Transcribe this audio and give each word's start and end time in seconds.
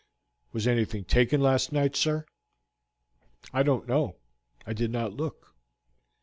"Was 0.51 0.65
anything 0.65 1.05
taken 1.05 1.41
last 1.41 1.71
night, 1.71 1.95
sir?" 1.95 2.25
"I 3.53 3.61
don't 3.61 3.87
know; 3.87 4.15
I 4.65 4.73
did 4.73 4.89
not 4.89 5.13
look. 5.13 5.53